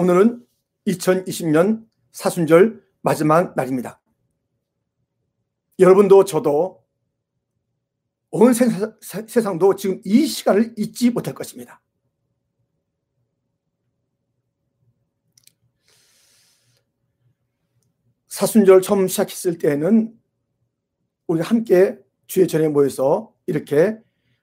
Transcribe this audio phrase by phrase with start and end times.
[0.00, 0.46] 오늘은
[0.86, 4.00] 2020년 사순절 마지막 날입니다.
[5.80, 6.84] 여러분도 저도
[8.30, 11.82] 온 세상 도 지금 이 시간을 잊지 못할 것입니다.
[18.28, 20.16] 사순절 처음 시작했을 때는
[21.26, 23.98] 우리 함께 주의 전에 모여서 이렇게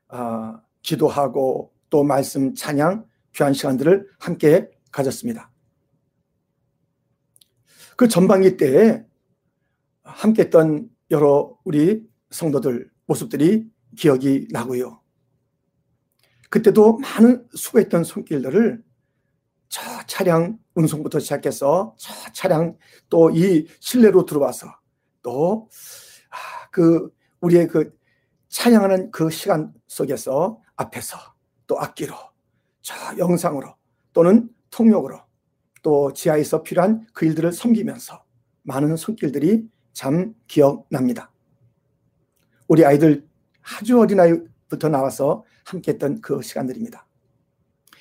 [0.10, 5.52] 어, 기도하고 또 말씀 찬양 귀한 시간들을 함께 가졌습니다.
[7.98, 9.04] 그 전반기 때에
[10.04, 15.02] 함께 했던 여러 우리 성도들 모습들이 기억이 나고요.
[16.50, 18.84] 그때도 많은 수고했던 손길들을
[19.68, 22.78] 저 차량 운송부터 시작해서 저 차량
[23.10, 24.68] 또 이 실내로 들어와서
[25.22, 25.68] 또그
[26.30, 27.10] 아,
[27.42, 27.98] 우리의 그
[28.48, 31.18] 찬양하는 그 시간 속에서 앞에서
[31.68, 32.16] 또 악기로
[32.82, 33.76] 저 영상으로
[34.14, 35.22] 또는 통역으로
[35.82, 38.26] 또 지하에서 필요한 그 일들을 섬기면서
[38.64, 41.32] 많은 손길들이 참 기억납니다.
[42.68, 43.26] 우리 아이들
[43.62, 47.08] 아주 어린아이부터 나와서 함께 했던 그 시간들입니다.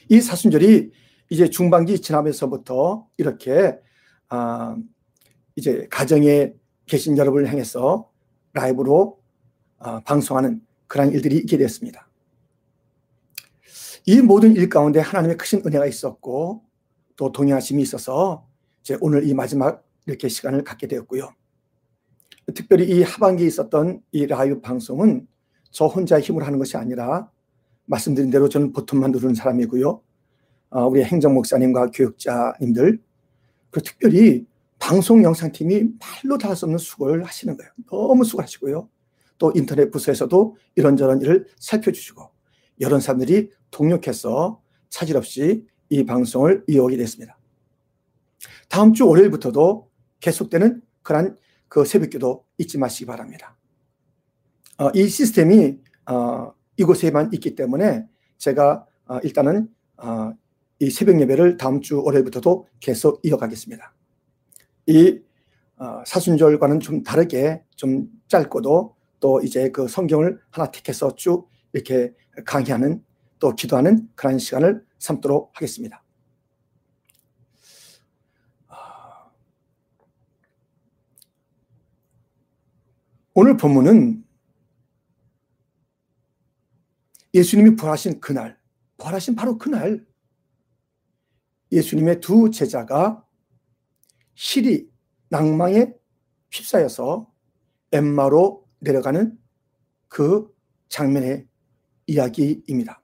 [0.08, 0.90] 이 사순절이
[1.30, 3.78] 이제 중반기 지나면서부터 이렇게
[4.28, 4.76] 아
[5.54, 6.54] 이제 가정에
[6.86, 8.10] 계신 여러분을 향해서
[8.52, 9.20] 라이브로
[9.78, 12.08] 아 방송하는 그런 일들이 있게 됐습니다.
[14.06, 16.63] 이 모든 일 가운데 하나님의 크신 은혜가 있었고
[17.16, 18.46] 또 동행하심이 있어서
[18.82, 21.30] 이제 오늘 이 마지막 이렇게 시간을 갖게 되었고요.
[22.54, 25.26] 특별히 이 하반기에 있었던 이 라이브 방송은
[25.70, 27.30] 저 혼자 힘을 하는 것이 아니라
[27.86, 30.02] 말씀드린 대로 저는 보통만 누르는 사람이고요.
[30.70, 33.00] 어, 우리 행정 목사님과 교육자님들
[33.70, 34.46] 그 특별히
[34.78, 37.70] 방송 영상팀이 말로 다 할 수 없는 수고를 하시는 거예요.
[37.90, 38.88] 너무 수고하시고요.
[39.38, 42.28] 또 인터넷 부서에서도 이런저런 일을 살펴주시고
[42.80, 47.38] 여러 사람들이 동력해서 차질 없이 이 방송을 이어오게 됐습니다.
[48.68, 51.36] 다음 주 월요일부터도 계속되는 그런
[51.68, 53.56] 그 새벽기도 잊지 마시기 바랍니다.
[54.78, 55.78] 어, 이 시스템이
[56.10, 59.68] 어, 이곳에만 있기 때문에 제가 어, 일단은
[59.98, 60.32] 어,
[60.80, 63.94] 이 새벽 예배를 다음 주 월요일부터도 계속 이어가겠습니다.
[64.88, 65.20] 이
[65.76, 72.12] 어, 사순절과는 좀 다르게 좀 짧고도 또 이제 그 성경을 하나 택해서 쭉 이렇게
[72.44, 73.04] 강의하는
[73.38, 76.02] 또 기도하는 그런 시간을 삼도록 하겠습니다.
[83.36, 84.24] 오늘 본문은
[87.34, 88.56] 예수님이 부활하신 그날,
[88.96, 90.06] 부활하신 바로 그날,
[91.72, 93.26] 예수님의 두 제자가
[94.36, 94.88] 시리
[95.30, 95.92] 낭망에
[96.52, 97.28] 휩싸여서
[97.90, 99.36] 엠마로 내려가는
[100.06, 100.54] 그
[100.88, 101.48] 장면의
[102.06, 103.03] 이야기입니다.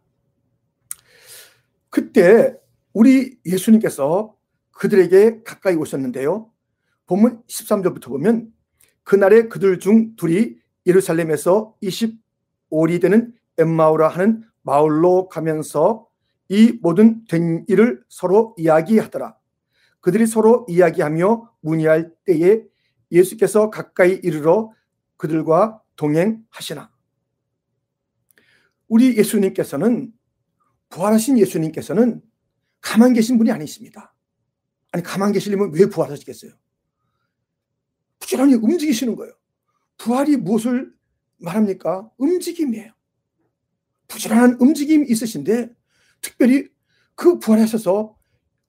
[1.90, 2.56] 그때
[2.92, 4.36] 우리 예수님께서
[4.70, 6.50] 그들에게 가까이 오셨는데요.
[7.06, 8.52] 본문 13절부터 보면
[9.02, 10.56] 그날에 그들 중 둘이
[10.86, 16.08] 예루살렘에서 25리 되는 엠마오라 하는 마을로 가면서
[16.48, 19.36] 이 모든 된 일을 서로 이야기하더라.
[20.00, 22.62] 그들이 서로 이야기하며 문의할 때에
[23.12, 24.72] 예수께서 가까이 이르러
[25.16, 26.90] 그들과 동행하시나.
[28.88, 30.12] 우리 예수님께서는
[30.90, 32.20] 부활하신 예수님께서는
[32.80, 34.14] 가만 계신 분이 아니십니다.
[34.92, 36.52] 아니 가만 계시려면 왜 부활하시겠어요?
[38.18, 39.32] 부지런히 움직이시는 거예요.
[39.96, 40.92] 부활이 무엇을
[41.38, 42.10] 말합니까?
[42.18, 42.92] 움직임이에요.
[44.08, 45.70] 부지런한 움직임이 있으신데
[46.20, 46.68] 특별히
[47.14, 48.16] 그 부활하셔서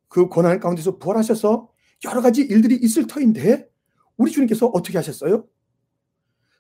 [0.08, 1.72] 그 고난 가운데서 부활하셔서
[2.06, 3.70] 여러 가지 일들이 있을 터인데
[4.18, 5.48] 우리 주님께서 어떻게 하셨어요?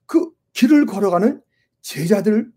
[0.06, 1.42] 그 길을 걸어가는
[1.82, 2.52] 제자들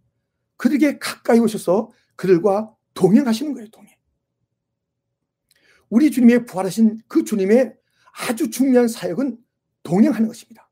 [0.56, 3.94] 그들에게 가까이 오셔서 그들과 동행하시는 거예요, 동행.
[5.90, 7.74] 우리 주님의 부활하신 그 주님의
[8.28, 9.38] 아주 중요한 사역은
[9.82, 10.70] 동행하는 것입니다.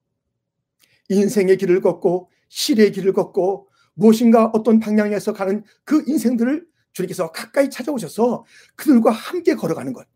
[1.09, 8.45] 인생의 길을 걷고 실의 길을 걷고 무엇인가 어떤 방향에서 가는 그 인생들을 주님께서 가까이 찾아오셔서
[8.77, 10.07] 그들과 함께 걸어가는 것.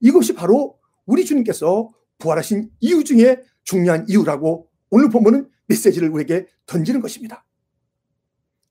[0.00, 7.44] 이것이 바로 우리 주님께서 부활하신 이유 중에 중요한 이유라고 오늘 보면은 메시지를 우리에게 던지는 것입니다.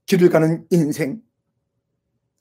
[0.05, 1.21] 길을 가는 인생,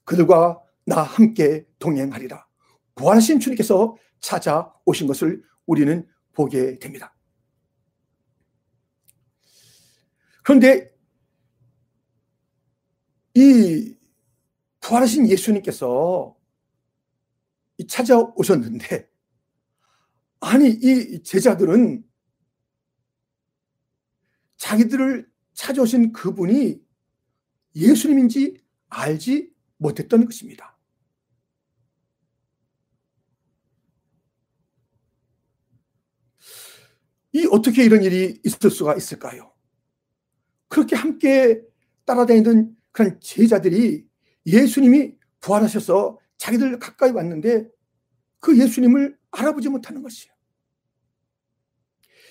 [0.05, 2.47] 그들과 나 함께 동행하리라.
[2.95, 7.15] 부활하신 주님께서 찾아오신 것을 우리는 보게 됩니다.
[10.43, 10.95] 그런데
[13.35, 13.97] 이
[14.81, 16.37] 부활하신 예수님께서
[17.89, 19.09] 찾아오셨는데
[20.41, 22.05] 아니 이 제자들은
[24.59, 26.81] 자기들을 찾아오신 그분이
[27.75, 30.77] 예수님인지 알지 못했던 것입니다.
[37.33, 39.53] 이 어떻게 이런 일이 있을 수가 있을까요?
[40.69, 41.63] 그렇게 함께
[42.05, 44.07] 따라다니던 그런 제자들이
[44.47, 47.69] 예수님이 부활하셔서 자기들 가까이 왔는데
[48.41, 50.33] 그 예수님을 알아보지 못하는 것이에요.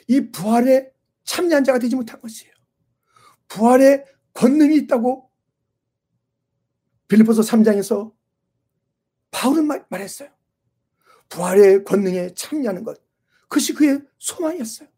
[0.07, 0.91] 이 부활에
[1.23, 2.53] 참여한 자가 되지 못한 것이에요.
[3.47, 5.29] 부활에 권능이 있다고
[7.13, 8.11] 빌리포서 3장에서
[9.29, 10.29] 바울은 말, 말했어요.
[11.29, 12.99] 부활의 권능에 참여하는 것.
[13.43, 14.89] 그것이 그의 소망이었어요.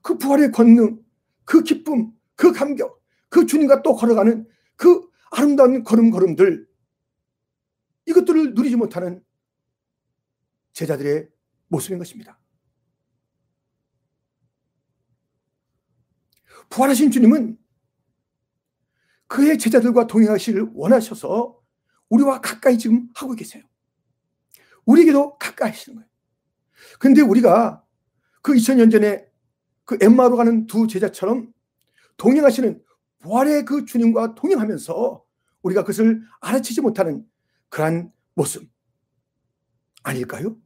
[0.00, 1.04] 그 부활의 권능,
[1.44, 4.46] 그 기쁨, 그 감격, 그 주님과 또 걸어가는
[4.76, 6.68] 그 아름다운 걸음걸음들,
[8.06, 9.24] 이것들을 누리지 못하는
[10.72, 11.28] 제자들의
[11.66, 12.38] 모습인 것입니다.
[16.68, 17.58] 부활하신 주님은
[19.26, 21.58] 그의 제자들과 동행하시를 원하셔서
[22.08, 23.62] 우리와 가까이 지금 하고 계세요.
[24.84, 26.08] 우리에게도 가까이 하시는 거예요.
[26.98, 27.84] 근데 우리가
[28.42, 29.26] 그 2000년 전에
[29.84, 31.52] 그 엠마로 가는 두 제자처럼
[32.16, 32.82] 동행하시는
[33.20, 35.24] 부활의 그 주님과 동행하면서
[35.62, 37.26] 우리가 그것을 알아채지 못하는
[37.70, 38.68] 그러한 모습
[40.02, 40.56] 아닐까요?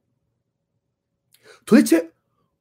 [1.65, 2.11] 도대체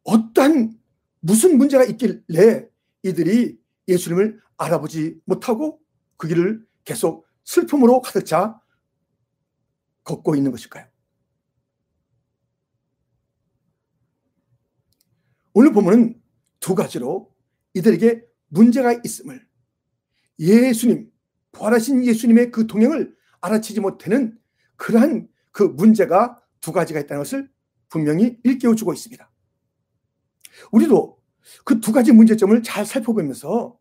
[0.03, 0.77] 어떠한
[1.19, 2.69] 무슨 문제가 있길래
[3.03, 5.81] 이들이 예수님을 알아보지 못하고
[6.17, 8.59] 그 길을 계속 슬픔으로 가득 차
[10.03, 10.87] 걷고 있는 것일까요?
[15.53, 16.21] 오늘 보면은
[16.59, 17.33] 두 가지로
[17.73, 19.45] 이들에게 문제가 있음을
[20.39, 21.11] 예수님,
[21.51, 24.37] 부활하신 예수님의 그 동행을 알아채지 못하는
[24.75, 27.51] 그러한 그 문제가 두 가지가 있다는 것을
[27.89, 29.31] 분명히 일깨워 주고 있습니다.
[30.71, 31.17] 우리도
[31.63, 33.77] 그 두 가지 문제점을 잘 살펴보면서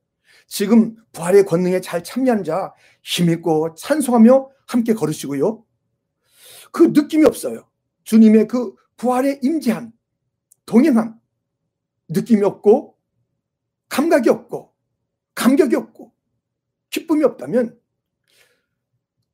[0.47, 2.73] 지금 부활의 권능에 잘 참여한 자
[3.03, 5.65] 힘있고 찬송하며 함께 걸으시고요.
[6.73, 7.69] 그 느낌이 없어요.
[8.05, 9.93] 주님의 그 부활의 임재함,
[10.65, 11.19] 동행함,
[12.09, 12.97] 느낌이 없고
[13.89, 14.75] 감각이 없고
[15.35, 16.13] 감격이 없고
[16.91, 17.79] 기쁨이 없다면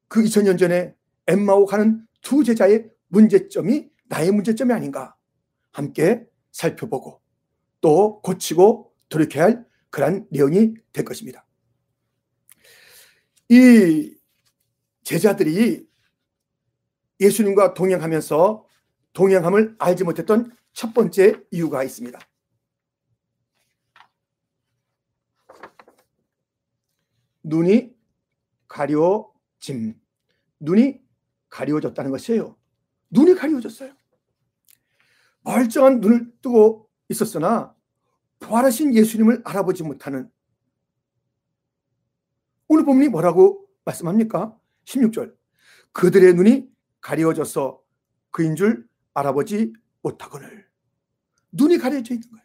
[0.08, 0.94] 그 2000년 전에
[1.26, 5.16] 엠마오 가는 두 제자의 문제점이 나의 문제점이 아닌가
[5.70, 7.20] 함께 살펴보고
[7.80, 11.46] 또 고치고 돌이켜야 할 그러한 내용이 될 것입니다.
[13.48, 14.16] 이
[15.04, 15.86] 제자들이
[17.20, 18.66] 예수님과 동행하면서
[19.12, 22.18] 동행함을 알지 못했던 첫 번째 이유가 있습니다.
[27.44, 27.94] 눈이
[28.66, 30.00] 가려짐.
[30.58, 31.02] 눈이
[31.50, 32.56] 가려졌다는 것이에요.
[33.10, 33.92] 눈이 가려졌어요.
[35.42, 37.74] 멀쩡한 눈을 뜨고 있었으나
[38.42, 40.30] 부활하신 예수님을 알아보지 못하는
[42.68, 44.58] 오늘 본문이 뭐라고 말씀합니까?
[44.84, 45.36] 16절.
[45.92, 47.82] 그들의 눈이 가려져서
[48.30, 49.72] 그인 줄 알아보지
[50.02, 50.68] 못하거늘.
[51.52, 52.44] 눈이 가려져 있는 거예요.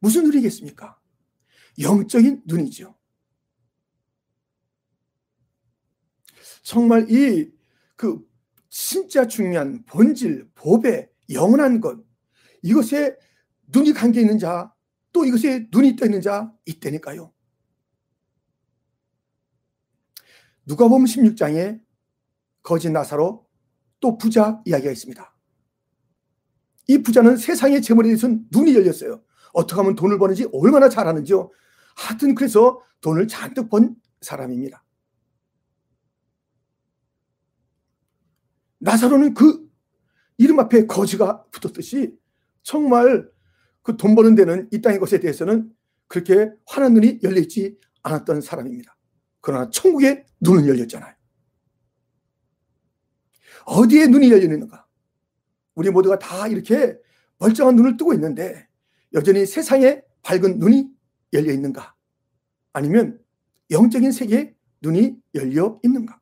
[0.00, 0.98] 무슨 눈이겠습니까?
[1.80, 2.96] 영적인 눈이죠.
[6.62, 7.58] 정말 이
[7.98, 8.24] 그
[8.68, 11.98] 진짜 중요한 본질, 법의 영원한 것
[12.62, 13.16] 이것에
[13.68, 14.72] 눈이 감겨 있는 자,
[15.12, 17.32] 또 이것에 눈이 떠 있는 자 있다니까요.
[20.66, 21.80] 누가 보면 16장에
[22.62, 23.46] 거짓 나사로
[24.00, 25.34] 또 부자 이야기가 있습니다.
[26.88, 29.22] 이 부자는 세상의 재물에 대해서는 눈이 열렸어요.
[29.52, 31.50] 어떻게 하면 돈을 버는지 얼마나 잘하는지요.
[31.96, 34.84] 하여튼 그래서 돈을 잔뜩 번 사람입니다.
[38.78, 39.67] 나사로는 그
[40.38, 42.16] 이름 앞에 거지가 붙었듯이
[42.62, 43.28] 정말
[43.82, 45.72] 그 돈 버는 데는 이 땅의 것에 대해서는
[46.08, 48.96] 그렇게 환한 눈이 열려있지 않았던 사람입니다.
[49.40, 51.14] 그러나 천국에 눈은 열렸잖아요.
[53.64, 54.86] 어디에 눈이 열리는가?
[55.74, 56.98] 우리 모두가 다 이렇게
[57.38, 58.68] 멀쩡한 눈을 뜨고 있는데
[59.14, 60.90] 여전히 세상에 밝은 눈이
[61.32, 61.94] 열려 있는가?
[62.72, 63.18] 아니면
[63.70, 66.20] 영적인 세계에 눈이 열려 있는가?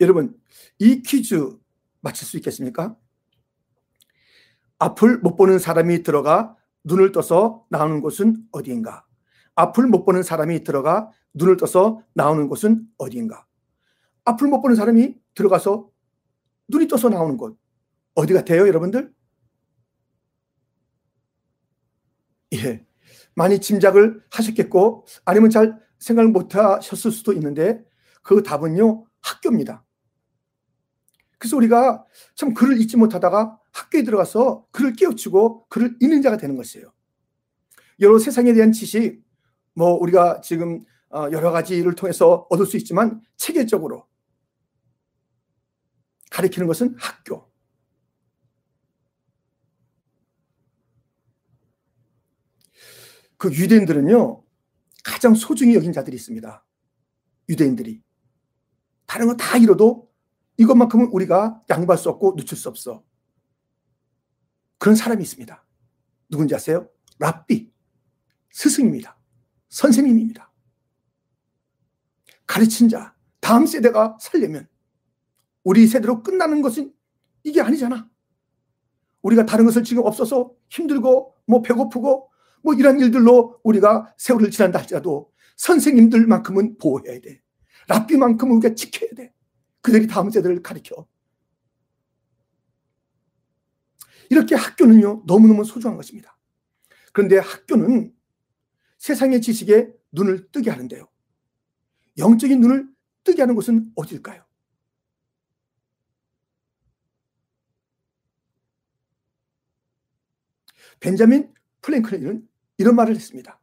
[0.00, 0.40] 여러분,
[0.78, 1.58] 이 퀴즈
[2.00, 2.96] 맞힐 수 있겠습니까?
[4.78, 9.04] 앞을 못 보는 사람이 들어가 눈을 떠서 나오는 곳은 어디인가?
[9.54, 13.46] 앞을 못 보는 사람이 들어가 눈을 떠서 나오는 곳은 어디인가?
[14.24, 15.90] 앞을 못 보는 사람이 들어가서
[16.68, 17.58] 눈이 떠서 나오는 곳
[18.14, 19.12] 어디 같아요, 여러분들?
[22.54, 22.84] 예.
[23.34, 27.84] 많이 짐작을 하셨겠고 아니면 잘 생각을 못 하셨을 수도 있는데
[28.22, 29.84] 그 답은요, 학교입니다.
[31.38, 32.04] 그래서 우리가
[32.34, 36.92] 참 글을 잊지 못하다가 학교에 들어가서 글을 깨우치고 글을 읽는 자가 되는 것이에요.
[38.00, 39.24] 여러 세상에 대한 지식,
[39.74, 44.06] 뭐 우리가 지금 어, 여러 가지를 통해서 얻을 수 있지만 체계적으로
[46.30, 47.48] 가리키는 것은 학교.
[53.38, 54.42] 그 유대인들은요,
[55.04, 56.64] 가장 소중히 여긴 자들이 있습니다.
[57.48, 58.02] 유대인들이.
[59.06, 60.07] 다른 거 다 잃어도
[60.58, 63.02] 이것만큼은 우리가 양보할 수 없고 늦출 수 없어.
[64.78, 65.64] 그런 사람이 있습니다.
[66.28, 66.88] 누군지 아세요?
[67.18, 67.72] 랍비.
[68.50, 69.18] 스승입니다.
[69.68, 70.52] 선생님입니다.
[72.46, 74.68] 가르친 자, 다음 세대가 살려면
[75.64, 76.92] 우리 세대로 끝나는 것은
[77.44, 78.08] 이게 아니잖아.
[79.22, 82.30] 우리가 다른 것을 지금 없어서 힘들고 뭐 배고프고
[82.62, 87.40] 뭐 이런 일들로 우리가 세월을 지난다 할지라도 선생님들만큼은 보호해야 돼.
[87.88, 89.32] 랍비만큼은 우리가 지켜야 돼.
[89.80, 91.06] 그들이 다음 세대를 가르쳐.
[94.30, 96.36] 이렇게 학교는요, 너무너무 소중한 것입니다.
[97.12, 98.14] 그런데 학교는
[98.98, 101.08] 세상의 지식에 눈을 뜨게 하는데요.
[102.18, 102.88] 영적인 눈을
[103.24, 104.44] 뜨게 하는 곳은 어딜까요?
[111.00, 113.60] 벤자민 플랭클린은 이런 말을 했습니다.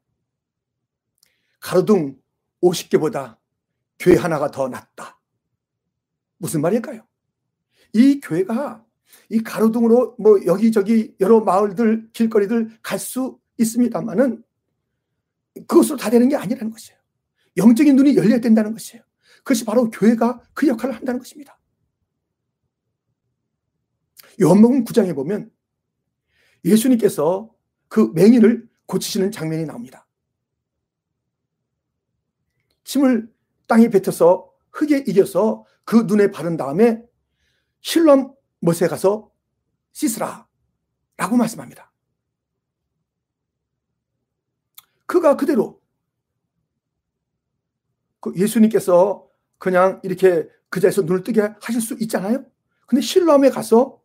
[1.60, 2.22] 가로등
[2.62, 3.38] 50개보다
[4.00, 5.14] 교회 하나가 더 낫다.
[6.45, 7.05] 무슨 말일까요?
[7.93, 8.85] 이 교회가
[9.29, 14.43] 이 가로등으로 뭐 여기저기 여러 마을들, 길거리들 갈 수 있습니다만은
[15.67, 16.99] 그것으로 다 되는 게 아니라는 것이에요.
[17.57, 19.01] 영적인 눈이 열려야 된다는 것이에요.
[19.37, 21.57] 그것이 바로 교회가 그 역할을 한다는 것입니다.
[24.41, 25.49] 요한복음 9장에 보면
[26.65, 27.49] 예수님께서
[27.87, 30.05] 그 맹인을 고치시는 장면이 나옵니다.
[32.83, 33.33] 침을
[33.67, 37.01] 땅에 뱉어서 흙에 이겨서 그 눈에 바른 다음에
[37.80, 39.32] 실로 못에 가서
[39.94, 40.48] 씻으라
[41.18, 41.92] 라고 말씀합니다.
[45.06, 45.82] 그가 그대로
[48.20, 52.46] 그 예수님께서 그냥 이렇게 그 자리에서 눈을 뜨게 하실 수 있잖아요.
[52.88, 54.01] 근데 실로암에 가서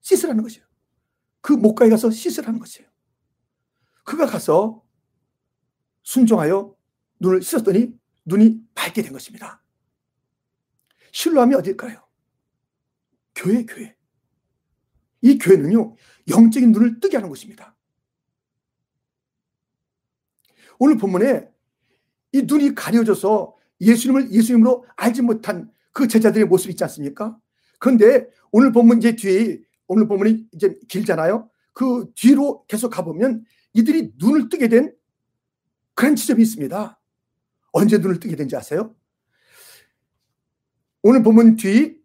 [0.00, 0.66] 씻으라는 것이에요.
[1.40, 2.88] 그 목가에 가서 씻으라는 것이에요.
[4.04, 4.82] 그가 가서
[6.02, 6.74] 순종하여
[7.20, 7.92] 눈을 씻었더니
[8.24, 9.61] 눈이 밝게 된 것입니다.
[11.12, 12.02] 실로함이 어딜까요?
[13.34, 13.96] 교회, 교회.
[15.20, 15.94] 이 교회는요,
[16.28, 17.76] 영적인 눈을 뜨게 하는 곳입니다.
[20.78, 21.48] 오늘 본문에
[22.32, 27.38] 이 눈이 가려져서 예수님을 예수님으로 알지 못한 그 제자들의 모습이 있지 않습니까?
[27.78, 31.50] 그런데 오늘 본문 이제 뒤에 오늘 본문이 이제 길잖아요.
[31.72, 34.94] 그 뒤로 계속 가보면 이들이 눈을 뜨게 된
[35.94, 37.00] 그런 지점이 있습니다.
[37.72, 38.94] 언제 눈을 뜨게 된지 아세요?
[41.02, 42.00] 오늘 본문 뒤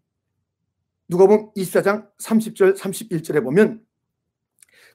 [1.07, 3.85] 누가 보면 24장 30절 31절에 보면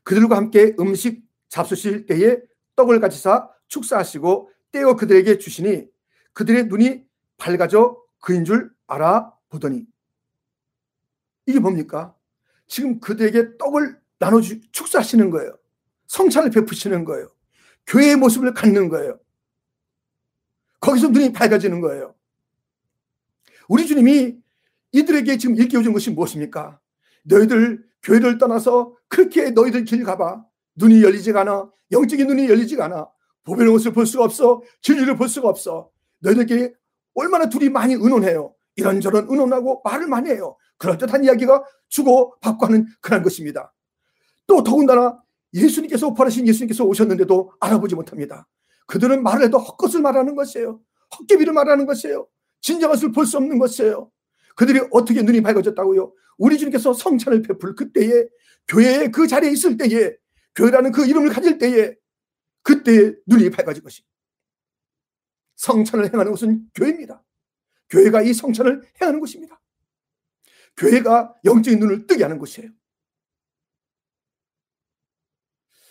[0.02, 2.38] 그들과 함께 음식 잡수실 때에
[2.74, 5.86] 떡을 가지사 축사하시고 떼어 그들에게 주시니
[6.32, 7.04] 그들의 눈이
[7.36, 9.86] 밝아져 그인 줄 알아보더니
[11.46, 12.16] 이게 뭡니까?
[12.66, 15.56] 지금 그들에게 떡을 나눠 축사하시는 거예요.
[16.08, 17.28] 성찬을 베푸시는 거예요.
[17.86, 19.18] 교회의 모습을 갖는 거예요.
[20.80, 22.14] 거기서 눈이 밝아지는 거예요.
[23.72, 24.36] 우리 주님이
[24.92, 26.78] 이들에게 지금 일깨워준 것이 무엇입니까?
[27.24, 30.44] 너희들 교회를 떠나서 그렇게 너희들 길 가봐.
[30.74, 31.70] 눈이 열리지가 않아.
[31.90, 33.08] 영적인 눈이 열리지가 않아.
[33.44, 34.60] 보배의 것을 볼 수가 없어.
[34.82, 35.88] 진리를 볼 수가 없어.
[36.18, 36.74] 너희들에게
[37.14, 38.54] 얼마나 둘이 많이 의논해요.
[38.76, 40.58] 이런저런 의논하고 말을 많이 해요.
[40.76, 43.72] 그럴듯한 이야기가 주고 받고 하는 그런 것입니다.
[44.46, 45.18] 또 더군다나
[45.54, 48.46] 예수님께서 오파하신 예수님께서 오셨는데도 알아보지 못합니다.
[48.86, 50.78] 그들은 말을 해도 헛것을 말하는 것이에요.
[51.18, 52.26] 헛개비를 말하는 것이에요.
[52.62, 54.10] 진정한 것을 볼수 없는 것이에요.
[54.56, 56.14] 그들이 어떻게 눈이 밝아졌다고요?
[56.38, 58.26] 우리 주님께서 성찬을 베풀 그때에
[58.68, 60.16] 교회에 그 자리에 있을 때에
[60.54, 61.94] 교회라는 그 이름을 가질 때에
[62.62, 64.02] 그때에 눈이 밝아진 것이
[65.56, 67.22] 성찬을 행하는 것은 교회입니다.
[67.90, 69.60] 교회가 이 성찬을 행하는 것입니다.
[70.76, 72.70] 교회가 영적인 눈을 뜨게 하는 것이에요.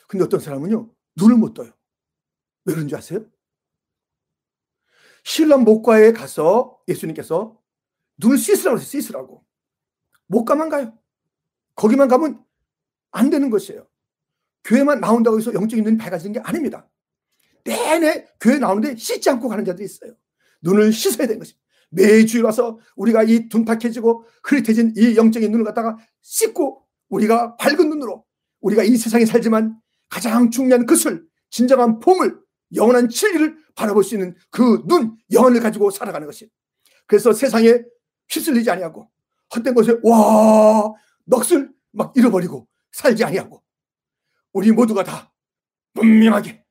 [0.07, 1.71] 근데 어떤 사람은요, 눈을 못 떠요.
[2.65, 3.25] 왜 그런지 아세요?
[5.23, 7.57] 신랑 목과에 가서 예수님께서
[8.17, 9.01] 눈을 씻으라고 했어요.
[9.01, 9.43] 씻으라고.
[10.27, 10.97] 못 가만 가요.
[11.75, 12.43] 거기만 가면
[13.11, 13.87] 안 되는 것이에요.
[14.63, 16.87] 교회만 나온다고 해서 영적인 눈이 밝아지는 게 아닙니다.
[17.63, 20.13] 내내 교회 나오는데 씻지 않고 가는 자들이 있어요.
[20.61, 21.61] 눈을 씻어야 되는 것입니다.
[21.89, 28.25] 매주 와서 우리가 이 둔탁해지고 흐릿해진 이 영적인 눈을 갖다가 씻고 우리가 밝은 눈으로
[28.61, 29.77] 우리가 이 세상에 살지만
[30.09, 32.39] 가장 중요한 것을 진정한 봄을
[32.75, 36.49] 영원한 진리를 바라볼 수 있는 그 눈, 영혼을 가지고 살아가는 것이.
[37.05, 37.81] 그래서 세상에
[38.29, 39.09] 휩쓸리지 아니하고
[39.55, 40.93] 헛된 것에 와
[41.25, 43.61] 넋을 막 잃어버리고 살지 아니하고
[44.53, 45.33] 우리 모두가 다
[45.93, 46.63] 분명하게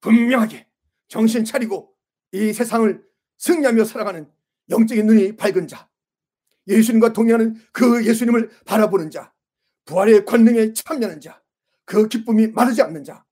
[0.00, 0.66] 분명하게
[1.08, 1.94] 정신 차리고
[2.32, 3.02] 이 세상을
[3.38, 4.30] 승리하며 살아가는
[4.70, 5.88] 영적인 눈이 밝은 자,
[6.66, 9.32] 예수님과 동행하는 그 예수님을 바라보는 자,
[9.86, 11.42] 부활의 권능에 참여하는 자,
[11.84, 13.24] 그 기쁨이 마르지 않는 자,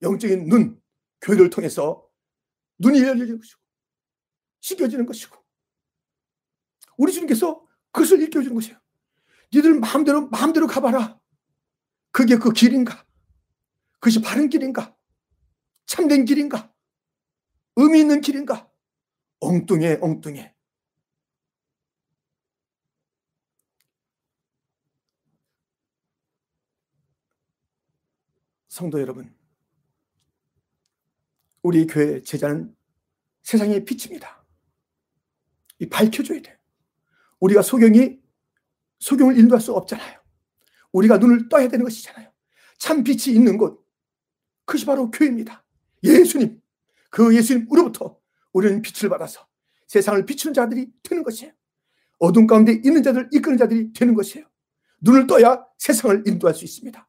[0.00, 0.80] 영적인 눈,
[1.22, 2.08] 교회를 통해서
[2.78, 3.60] 눈이 열리는 것이고
[4.60, 5.36] 씻겨지는 것이고
[6.98, 8.80] 우리 주님께서 그것을 일깨워주는 것이에요.
[9.52, 11.20] 니들 마음대로 마음대로 가봐라.
[12.10, 13.04] 그게 그 길인가?
[13.94, 14.96] 그것이 바른 길인가?
[15.86, 16.72] 참된 길인가?
[17.76, 18.70] 의미 있는 길인가?
[19.40, 20.54] 엉뚱해 엉뚱해.
[28.68, 29.36] 성도 여러분,
[31.62, 32.74] 우리 교회 제자는
[33.42, 34.44] 세상의 빛입니다.
[35.78, 36.58] 이 밝혀줘야 돼.
[37.40, 38.20] 우리가 소경이
[38.98, 40.20] 소경을 인도할 수 없잖아요.
[40.92, 42.30] 우리가 눈을 떠야 되는 것이잖아요.
[42.78, 43.84] 참 빛이 있는 곳,
[44.64, 45.64] 그것이 바로 교회입니다.
[46.04, 46.60] 예수님,
[47.10, 48.18] 그 예수님으로부터
[48.52, 49.46] 우리는 빛을 받아서
[49.88, 51.52] 세상을 비추는 자들이 되는 것이에요.
[52.18, 54.46] 어둠 가운데 있는 자들 이끄는 자들이 되는 것이에요.
[55.00, 57.08] 눈을 떠야 세상을 인도할 수 있습니다.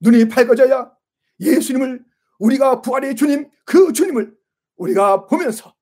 [0.00, 0.92] 눈이 밝아져야
[1.40, 2.04] 예수님을
[2.38, 4.36] 우리가 부활의 주님 그 주님을
[4.76, 5.74] 우리가 보면서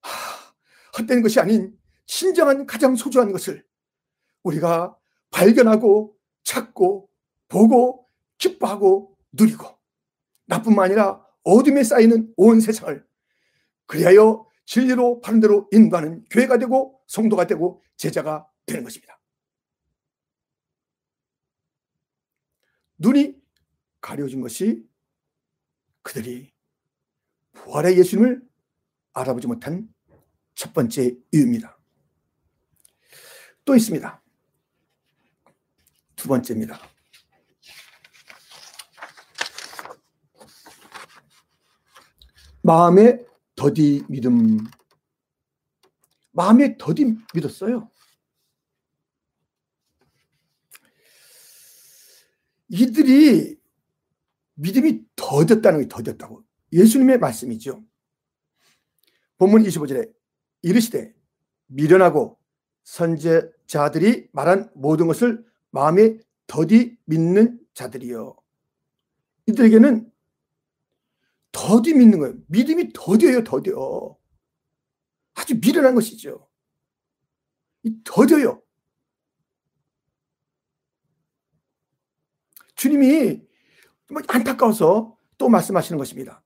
[0.00, 3.64] 하, 헛된 것이 아닌 진정한 가장 소중한 것을
[4.42, 4.96] 우리가
[5.30, 7.10] 발견하고 찾고
[7.48, 8.08] 보고
[8.38, 9.66] 기뻐하고 누리고
[10.46, 13.06] 나뿐만 아니라 어둠에 쌓이는 온 세상을
[13.86, 19.20] 그리하여 진리로 바른대로 인도하는 교회가 되고 성도가 되고 제자가 되는 것입니다.
[22.98, 23.36] 눈이
[24.00, 24.86] 가려진 것이
[26.04, 26.52] 그들이
[27.52, 28.42] 부활의 예수님을
[29.14, 29.92] 알아보지 못한
[30.54, 31.76] 첫 번째 이유입니다.
[33.64, 34.22] 또 있습니다.
[36.14, 36.78] 두 번째입니다.
[42.62, 44.58] 마음의 더디 믿음.
[46.32, 47.90] 마음에 더디 믿었어요.
[52.68, 53.63] 이들이
[54.54, 56.44] 믿음이 더뎠다는 게 더뎠다고.
[56.72, 57.84] 예수님의 말씀이죠.
[59.38, 60.12] 본문 25절에
[60.62, 61.14] 이르시되
[61.66, 62.38] 미련하고
[62.84, 68.36] 선제자들이 말한 모든 것을 마음에 더디 믿는 자들이요.
[69.46, 70.10] 이들에게는
[71.52, 72.34] 더디 믿는 거예요.
[72.48, 74.18] 믿음이 더뎌요, 더뎌.
[75.34, 76.48] 아주 미련한 것이죠.
[78.04, 78.62] 더뎌요.
[82.76, 83.42] 주님이
[84.28, 86.42] 안타까워서 또 말씀하시는 것입니다.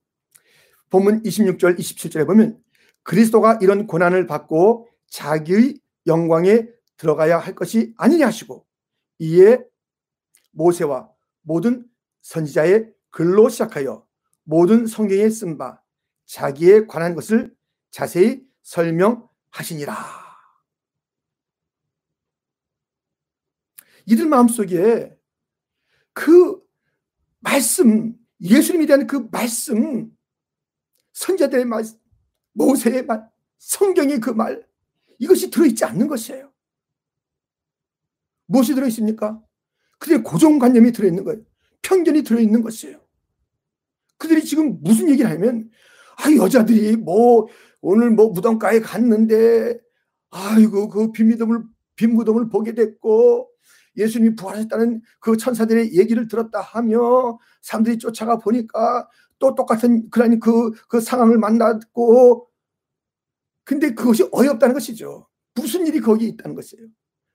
[0.89, 2.61] 본문 26절, 27절에 보면
[3.03, 6.67] 그리스도가 이런 고난을 받고 자기의 영광에
[6.97, 8.65] 들어가야 할 것이 아니냐 하시고
[9.19, 9.59] 이에
[10.51, 11.09] 모세와
[11.41, 11.85] 모든
[12.21, 14.05] 선지자의 글로 시작하여
[14.43, 15.81] 모든 성경에 쓴 바
[16.25, 17.53] 자기에 관한 것을
[17.91, 19.95] 자세히 설명하시니라.
[24.05, 25.15] 이들 마음속에
[26.13, 26.61] 그
[27.39, 30.11] 말씀, 예수님에 대한 그 말씀,
[31.13, 31.83] 선자들의 말,
[32.53, 34.65] 모세의 말, 성경의 그 말,
[35.17, 36.51] 이것이 들어있지 않는 것이에요.
[38.45, 39.41] 무엇이 들어있습니까?
[39.99, 41.41] 그들의 고정관념이 들어있는 거예요.
[41.81, 42.99] 편견이 들어있는 것이에요.
[44.17, 45.69] 그들이 지금 무슨 얘기를 하면,
[46.17, 47.47] 아, 여자들이 뭐,
[47.81, 49.79] 오늘 뭐 무덤가에 갔는데,
[50.31, 51.63] 아이고, 그 빈무덤을,
[51.95, 53.49] 빈무덤을 보게 됐고,
[53.99, 59.07] 예수님이 부활하셨다는 그 천사들의 얘기를 들었다 하며, 사람들이 쫓아가 보니까
[59.37, 62.47] 또 똑같은 그런 그, 그 상황을 만났고,
[63.65, 65.27] 근데 그것이 어이없다는 것이죠.
[65.53, 66.87] 무슨 일이 거기 있다는 것이에요.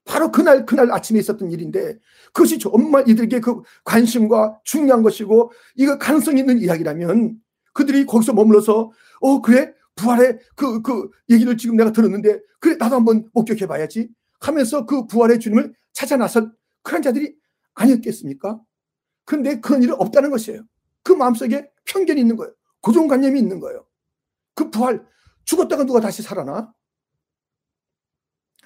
[0.05, 1.99] 바로 그날 그날 아침에 있었던 일인데
[2.33, 7.39] 그것이 정말 이들에게 그 관심과 중요한 것이고 이거 가능성 있는 이야기라면
[7.73, 13.29] 그들이 거기서 머물러서 어 그래 부활의 그, 그 얘기를 지금 내가 들었는데 그래 나도 한번
[13.33, 14.09] 목격해 봐야지
[14.41, 17.35] 하면서 그 부활의 주님을 찾아 나선 그런 자들이
[17.75, 18.61] 아니었겠습니까?
[19.25, 20.63] 그런데 그런 일은 없다는 것이에요.
[21.03, 22.53] 그 마음속에 편견이 있는 거예요.
[22.83, 23.87] 고정관념이 있는 거예요.
[24.55, 25.07] 그 부활
[25.45, 26.73] 죽었다가 누가 다시 살아나?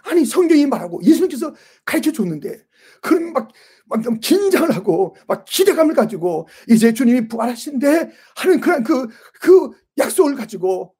[0.03, 2.67] 아니 성경이 말하고 예수님께서 가르쳐 줬는데
[3.03, 3.51] 그런 막,
[3.87, 9.09] 막 긴장을 하고 막 기대감을 가지고 이제 주님이 부활하신데 하는 그런 그,
[9.41, 10.95] 그 약속을 가지고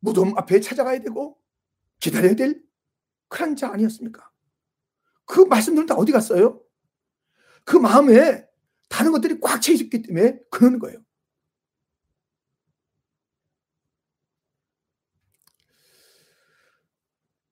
[0.00, 1.38] 무덤 앞에 찾아가야 되고
[2.00, 2.62] 기다려야 될
[3.32, 4.30] 그런 자 아니었습니까?
[5.24, 6.60] 그 말씀들은 다 어디 갔어요?
[7.64, 8.46] 그 마음에
[8.90, 11.02] 다른 것들이 꽉 차 있었기 때문에 그러는 거예요.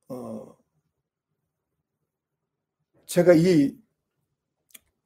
[0.09, 0.55] 어,
[3.07, 3.75] 제가 이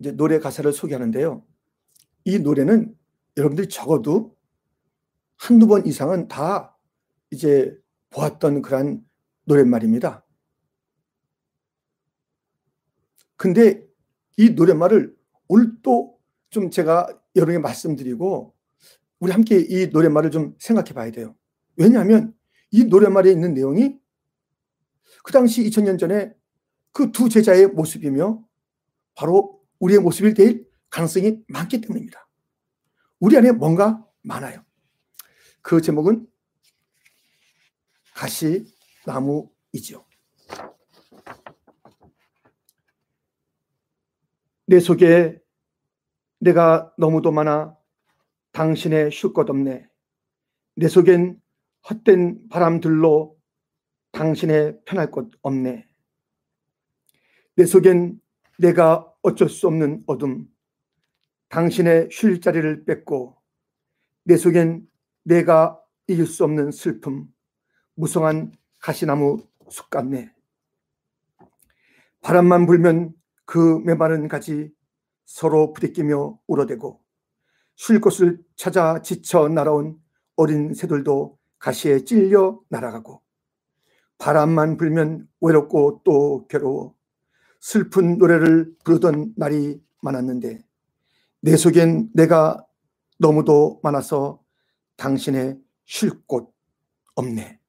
[0.00, 1.46] 이제 노래 가사를 소개하는데요.
[2.24, 2.98] 이 노래는
[3.36, 4.36] 여러분들이 적어도
[5.36, 6.76] 한두 번 이상은 다
[7.30, 7.78] 이제
[8.10, 9.08] 보았던 그런
[9.44, 10.23] 노랫말입니다.
[13.36, 13.86] 근데
[14.36, 15.16] 이 노랫말을
[15.48, 16.14] 오늘 또
[16.54, 18.54] 좀 제가 여러분에게 말씀드리고
[19.18, 21.34] 우리 함께 이 노랫말을 좀 생각해 봐야 돼요.
[21.74, 22.32] 왜냐하면
[22.70, 23.98] 이 노랫말에 있는 내용이
[25.24, 26.32] 그 당시 2000년 전에
[26.92, 28.40] 그 두 제자의 모습이며
[29.16, 32.24] 바로 우리의 모습일 될 가능성이 많기 때문입니다.
[33.18, 34.64] 우리 안에 뭔가 많아요.
[35.60, 36.24] 그 제목은
[38.14, 38.64] 가시
[39.06, 39.96] 나무이지
[44.66, 45.38] 내 속에
[46.38, 47.76] 내가 너무도 많아
[48.52, 49.86] 당신의 쉴 것 없네.
[50.76, 51.40] 내 속엔
[51.88, 53.38] 헛된 바람들로
[54.12, 55.86] 당신의 편할 것 없네.
[57.56, 58.20] 내 속엔
[58.58, 60.46] 내가 어쩔 수 없는 어둠,
[61.48, 63.36] 당신의 쉴 자리를 뺏고
[64.24, 64.86] 내 속엔
[65.24, 67.26] 내가 이길 수 없는 슬픔,
[67.94, 70.32] 무성한 가시나무 숲 같네.
[72.20, 74.70] 바람만 불면 그 메마른 가지
[75.24, 77.00] 서로 부대끼며 울어대고
[77.76, 79.98] 쉴 곳을 찾아 지쳐 날아온
[80.36, 83.22] 어린 새들도 가시에 찔려 날아가고
[84.18, 86.94] 바람만 불면 외롭고 또 괴로워
[87.60, 90.64] 슬픈 노래를 부르던 날이 많았는데
[91.40, 92.64] 내 속엔 내가
[93.18, 94.42] 너무도 많아서
[94.96, 96.54] 당신의 쉴 곳
[97.14, 97.60] 없네.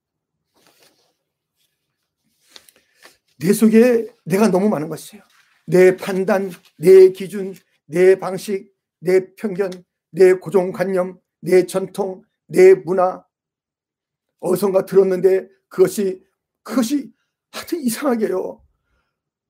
[3.38, 5.24] 내 속에 내가 너무 많은 것이에요.
[5.66, 9.72] 내 판단, 내 기준, 내 방식, 내 편견,
[10.12, 13.24] 내 고정관념, 내 전통, 내 문화
[14.40, 16.24] 어디선가 들었는데 그것이
[16.64, 17.12] 그것이
[17.52, 18.62] 하여튼 이상하게요.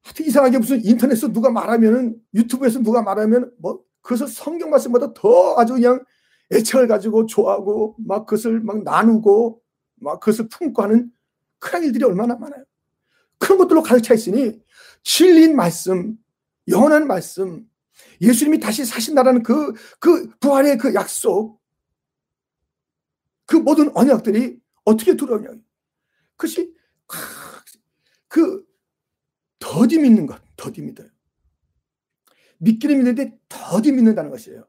[0.04, 5.74] 하여튼 이상하게 무슨 인터넷에서 누가 말하면은 유튜브에서 누가 말하면 뭐 그것을 성경 말씀보다 더 아주
[5.74, 6.04] 그냥
[6.52, 9.62] 애착을 가지고 좋아하고 막 그것을 막 나누고
[9.96, 11.12] 막 그것을 품고 하는
[11.60, 12.64] 그런 일들이 얼마나 많아요.
[13.40, 14.62] 그런 것들로 가득 차 있으니
[15.06, 16.18] 진리인 말씀,
[16.68, 17.70] 영원한 말씀,
[18.20, 21.62] 예수님이 다시 사신다라는 그, 그 부활의 그 약속,
[23.46, 25.52] 그 모든 언약들이 어떻게 들어오냐.
[26.36, 26.74] 그것이,
[28.28, 28.66] 그,
[29.60, 31.08] 더디 믿는 것, 더디 믿어요.
[32.58, 34.68] 믿기는 믿는데 더디 믿는다는 것이에요.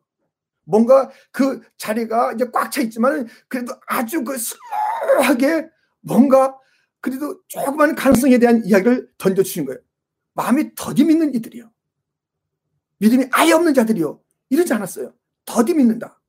[0.64, 5.68] 뭔가 그 자리가 이제 꽉 차 있지만 그래도 아주 그 슬하게
[6.01, 6.59] 뭔가
[7.01, 9.81] 그래도 조그마한 가능성에 대한 이야기를 던져주신 거예요.
[10.37, 11.72] 마음이 더디 믿는 이들이요.
[12.99, 14.20] 믿음이 아예 없는 자들이요.
[14.51, 15.12] 이러지 않았어요.
[15.46, 16.20] 더디 믿는다.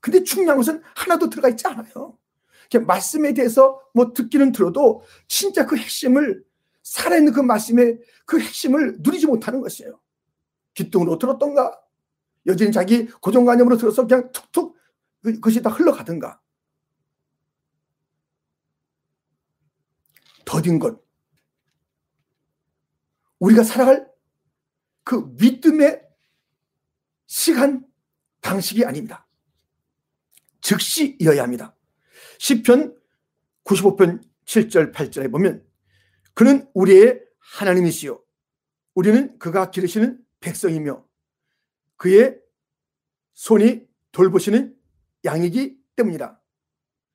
[0.00, 2.18] 근데 중요한 것은 하나도 들어가 있지 않아요.
[2.86, 6.42] 말씀에 대해서 뭐 듣기는 들어도 진짜 그 핵심을
[6.82, 10.00] 살아있는 그 말씀의 그 핵심을 누리지 못하는 것이에요.
[10.74, 11.78] 귓등으로 들었던가
[12.46, 14.76] 여전히 자기 고정관념으로 들어서 그냥 툭툭
[15.22, 16.40] 그, 그것이 다 흘러가든가
[20.46, 21.09] 더딘 것
[23.40, 24.08] 우리가 살아갈
[25.02, 26.06] 그 믿음의
[27.26, 27.86] 시간
[28.42, 29.26] 방식이 아닙니다.
[30.60, 31.76] 즉시이어야 합니다.
[32.38, 32.96] 10편
[33.64, 35.66] 95편 7절 8절에 보면
[36.34, 38.22] 그는 우리의 하나님이시요
[38.94, 41.04] 우리는 그가 기르시는 백성이며
[41.96, 42.40] 그의
[43.34, 44.76] 손이 돌보시는
[45.24, 46.40] 양이기 때문이다.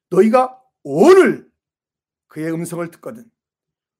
[0.10, 1.52] 너희가 오늘
[2.28, 3.30] 그의 음성을 듣거든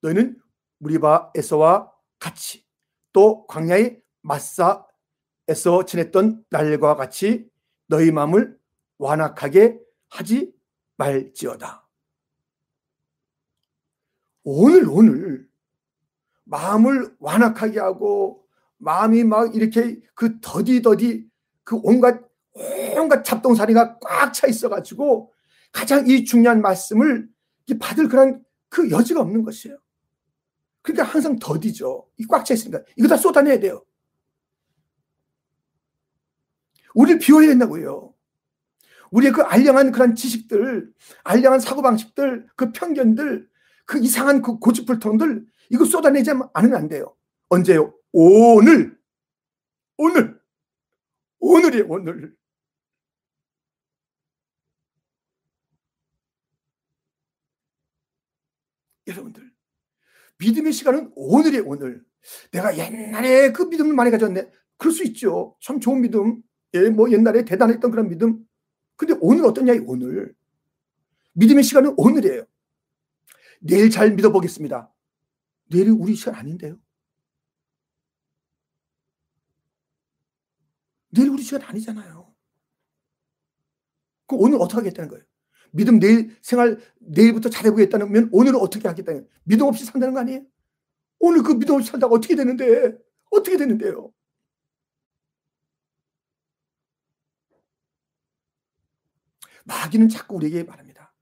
[0.02, 0.40] 너희는
[0.78, 2.66] 무리바 에서와 같이
[3.14, 7.50] 또 광야의 마사에서 지냈던 날과 같이
[7.88, 8.58] 너희 마음을
[8.98, 10.54] 완악하게 하지
[10.98, 11.88] 말지어다.
[14.44, 15.50] 오늘 오늘
[16.44, 18.46] 마음을 완악하게 하고
[18.78, 21.28] 마음이 막 이렇게 그 더디더디
[21.64, 22.22] 그 온갖
[22.98, 25.34] 온갖 잡동사리가 꽉 차 있어가지고
[25.72, 27.28] 가장 이 중요한 말씀을
[27.80, 29.78] 받을 그런 그 여지가 없는 것이에요.
[30.86, 32.08] 그러니까 항상 더디죠.
[32.18, 32.84] 이 꽉 차 있으니까.
[32.96, 33.84] 이거 다 쏟아내야 돼요.
[36.94, 38.14] 우리를 비워야 된다고요.
[39.12, 40.92] 우리의 그 알량한 그런 지식들,
[41.24, 43.50] 알량한 사고방식들, 그 편견들,
[43.86, 47.16] 그 이상한 그 고집불통들, 이거 쏟아내지 않으면 안 돼요.
[47.50, 47.94] 언제요?
[48.12, 48.98] 오늘!
[49.98, 50.40] 오늘!
[51.40, 52.36] 오늘이 오늘.
[59.08, 59.52] 여러분들,
[60.40, 62.04] 믿음의 시간은 오늘이 오늘.
[62.52, 64.50] 내가 옛날에 그 믿음을 많이 가졌네.
[64.78, 65.56] 그럴 수 있죠.
[65.62, 66.42] 참 좋은 믿음.
[66.74, 68.46] 예, 뭐 옛날에 대단했던 그런 믿음.
[68.98, 70.36] 근데 오늘 어떠냐, 오늘.
[71.34, 72.46] 믿음의 시간은 오늘이에요.
[73.62, 74.94] 내일 잘 믿어보겠습니다.
[75.70, 76.78] 내일이 우리 시간 아닌데요.
[81.10, 82.36] 내일 우리 시간 아니잖아요.
[84.28, 85.24] 그럼 오늘 어떻게 하겠다는 거예요?
[85.76, 89.28] 믿음 내일 생활 내일부터 잘해보겠다면 오늘은 어떻게 거예요?
[89.44, 90.42] 믿음 없이 산다는 거 아니에요?
[91.20, 92.98] 오늘 그 믿음 없이 산다가 어떻게 되는데?
[93.30, 94.14] 어떻게 되는데요?
[99.66, 101.14] 마귀는 자꾸 우리에게 말합니다.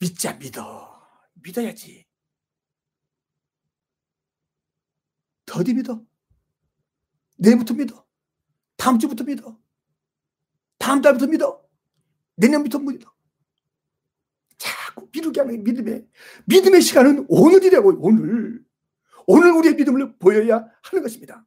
[0.00, 1.00] 믿자 믿어.
[1.34, 2.06] 믿어야지.
[5.46, 6.02] 더디 믿어.
[7.36, 8.04] 내일부터 믿어.
[8.76, 9.60] 다음 주부터 믿어.
[10.78, 11.64] 다음 달부터 믿어.
[12.34, 13.19] 내년부터 믿어.
[14.90, 16.06] 자꾸 미루게 하는 믿음의
[16.46, 18.64] 믿음의 시간은 오늘이라고 오늘.
[19.26, 21.46] 오늘 우리의 믿음을 보여야 하는 것입니다.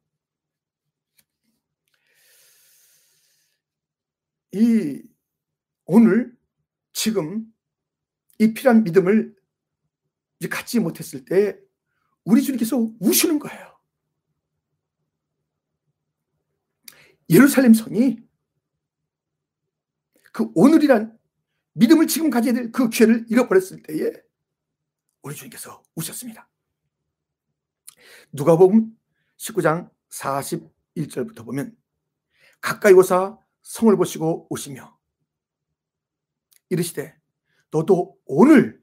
[4.52, 5.02] 이
[5.84, 6.34] 오늘
[6.92, 7.52] 지금
[8.38, 9.34] 이 필요한 믿음을
[10.50, 11.58] 갖지 못했을 때
[12.24, 13.78] 우리 주님께서 우시는 거예요.
[17.28, 18.18] 예루살렘 성이
[20.32, 21.18] 그 오늘이란
[21.74, 24.12] 믿음을 지금 가져야 될 그 기회를 잃어버렸을 때에
[25.22, 26.48] 우리 주님께서 우셨습니다.
[28.32, 28.96] 누가 보면
[29.36, 31.76] 19장 41절부터 보면
[32.60, 34.98] 가까이 오사 성을 보시고 오시며
[36.68, 37.16] 이르시되
[37.70, 38.82] 너도 오늘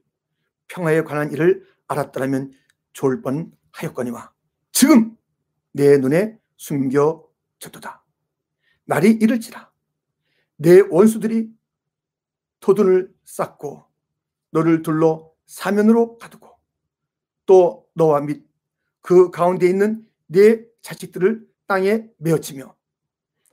[0.68, 2.52] 평화에 관한 일을 알았더라면
[2.92, 4.32] 좋을 뻔하였거니와
[4.72, 5.16] 지금
[5.72, 8.04] 내 눈에 숨겨졌도다.
[8.84, 9.72] 날이 이를지라
[10.56, 11.50] 내 원수들이
[12.62, 13.84] 토둔을 쌓고
[14.52, 16.48] 너를 둘러 사면으로 가두고
[17.44, 18.46] 또 너와 및
[19.02, 22.74] 그 가운데 있는 내 자식들을 땅에 메어치며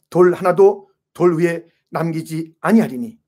[0.10, 3.20] 돌 하나도 돌 위에 남기지 아니하리니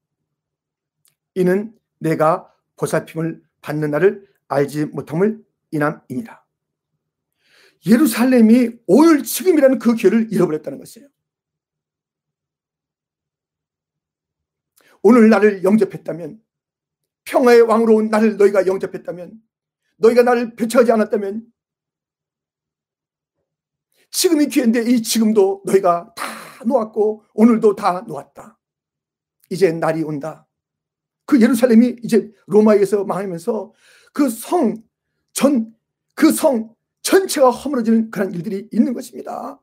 [1.36, 6.44] 이는 내가 보살핌을 받는 날을 알지 못함을 인함이니라.
[7.88, 11.08] 예루살렘이 오늘 지금이라는 그 기회를 잃어버렸다는 것이에요.
[15.04, 16.40] 오늘 나를 영접했다면
[17.26, 19.34] 평화의 왕으로 온 나를 너희가 영접했다면
[19.98, 21.46] 너희가 나를 배척하지 않았다면
[24.12, 26.26] 지금이 기회인데 이 지금도 너희가 다
[26.66, 28.58] 놓았고 오늘도 다 놓았다.
[29.50, 30.48] 이제 날이 온다.
[31.26, 33.74] 그 예루살렘이 이제 로마에서 망하면서
[34.14, 34.84] 그 성
[35.34, 35.74] 전
[36.16, 39.60] 그 성 전체가 허물어지는 그런 일들이 있는 것입니다.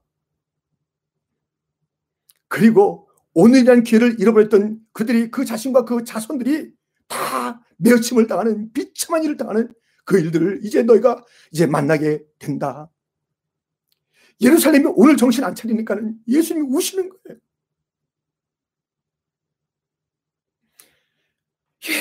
[2.48, 3.07] 그리고
[3.38, 6.72] 오늘이라는 기회를 잃어버렸던 그들이 그 자신과 그 자손들이
[7.06, 9.72] 다 매어침을 당하는 비참한 일을 당하는
[10.04, 12.90] 그 일들을 이제 너희가 이제 만나게 된다.
[14.40, 17.38] 예루살렘이 오늘 정신 안 차리니까는 예수님이 우시는 거예요.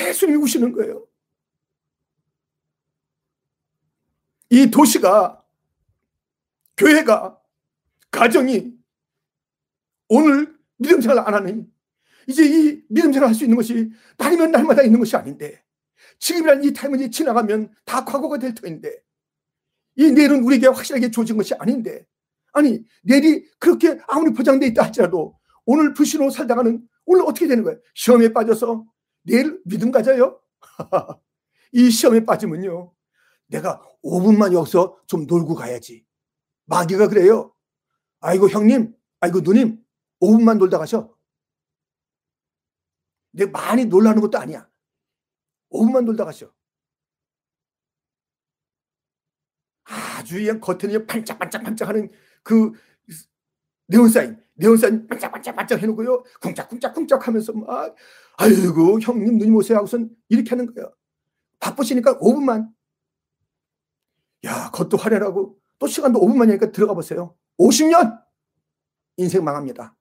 [0.08, 1.06] 예수님이 우시는 거예요.
[4.50, 5.44] 이 도시가,
[6.76, 7.40] 교회가,
[8.10, 8.72] 가정이
[10.08, 11.66] 오늘 믿음 생활 안 하니
[12.26, 15.62] 이제 이 믿음 생활 할수 있는 것이 날이면 날마다 있는 것이 아닌데
[16.18, 18.96] 지금이란 이 타임이 지나가면 다 과거가 될 터인데
[19.96, 22.06] 이 내일은 우리에게 확실하게 주어진 것이 아닌데
[22.52, 27.78] 아니 내일이 그렇게 아무리 보장돼 있다 할지라도 오늘 불신으로 살다가는 오늘 어떻게 되는 거예요?
[27.94, 28.84] 시험에 빠져서
[29.22, 30.40] 내일 믿음 가져요?
[31.72, 32.92] 이 시험에 빠지면요
[33.48, 36.04] 내가 5분만 여기서 좀 놀고 가야지
[36.66, 37.52] 마귀가 그래요
[38.20, 39.78] 아이고 형님 아이고 누님
[40.20, 41.14] 5분만 놀다 가셔.
[43.32, 44.68] 내가 많이 놀라는 것도 아니야.
[45.70, 46.52] 5분만 놀다 가셔.
[49.84, 52.10] 아주 그냥 겉에는 반짝반짝반짝 하는
[52.42, 52.72] 그
[53.86, 56.22] 네온사인, 네온사인 반짝반짝반짝 해놓고요.
[56.42, 57.94] 쿵짝쿵짝쿵짝 하면서 막
[58.36, 60.94] 아이고 형님 누님 오세요 하고선 이렇게 하는 거예요.
[61.60, 62.72] 바쁘시니까 5분만.
[64.44, 67.36] 야, 그것도 화려하고 또 시간도 5분만이니까 들어가 보세요.
[67.58, 68.22] 50년
[69.16, 69.96] 인생 망합니다.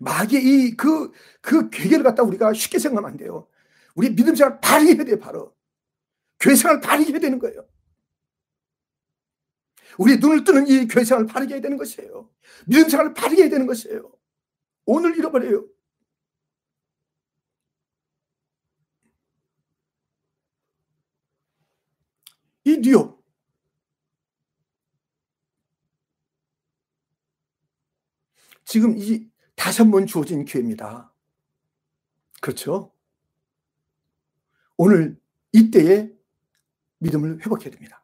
[0.00, 3.48] 마귀의 이 그, 그 괴계를 갖다 우리가 쉽게 생각하면 안 돼요.
[3.94, 5.54] 우리 믿음 생활 바르게 해야 돼요, 바로.
[6.40, 7.66] 교회 생활 바르게 해야 되는 거예요.
[9.98, 12.30] 우리 눈을 뜨는 이 교회 생활을 바르게 해야 되는 것이에요.
[12.66, 14.10] 믿음 생활을 바르게 해야 되는 것이에요.
[14.86, 15.66] 오늘 잃어버려요.
[22.64, 23.20] 이 뉴욕.
[28.64, 29.28] 지금 이
[29.60, 31.12] 다시 한번 주어진 기회입니다.
[32.40, 32.90] 그렇죠?
[34.78, 35.20] 오늘
[35.52, 36.10] 이때에
[37.00, 38.02] 믿음을 회복해야 됩니다.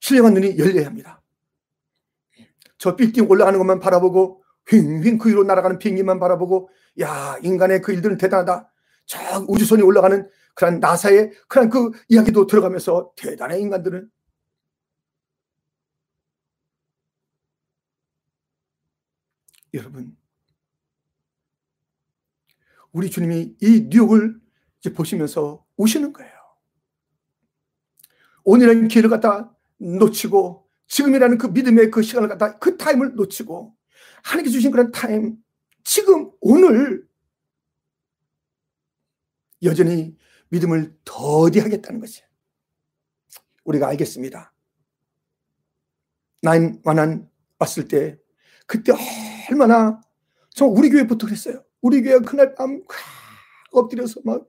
[0.00, 1.22] 신령한 눈이 열려야 합니다.
[2.76, 8.18] 저 빌딩 올라가는 것만 바라보고 휙휙 그 위로 날아가는 비행기만 바라보고 야 인간의 그 일들은
[8.18, 8.68] 대단하다.
[9.06, 14.10] 저 우주선이 올라가는 그런 나사의 그런 그 이야기도 들어가면서 대단해 인간들은
[19.74, 20.16] 여러분,
[22.92, 24.40] 우리 주님이 이 뉴욕을
[24.80, 26.32] 이제 보시면서 우시는 거예요.
[28.88, 33.76] 길을 갖다 놓치고 지금이라는 그 믿음의 그 시간을 갖다 그 타임을 놓치고
[34.24, 35.36] 하나님께 주신 그런 타임
[35.84, 37.06] 지금 오늘
[39.62, 40.16] 여전히
[40.48, 42.22] 믿음을 더디하겠다는 것이
[43.64, 44.54] 우리가 알겠습니다.
[46.40, 48.18] nine one one 왔을 때
[48.66, 48.92] 그때
[49.50, 50.00] 얼마나
[50.50, 51.62] 저 우리 교회부터 그랬어요.
[51.80, 52.82] 우리 교회 그날 밤
[53.72, 54.46] 엎드려서 막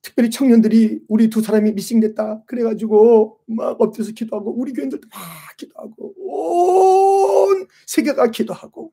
[0.00, 7.66] 특별히 청년들이 우리 두 사람이 missing됐다 그래가지고 막 엎드려서 기도하고 우리 교인들도 막 기도하고 온
[7.86, 8.92] 세계가 기도하고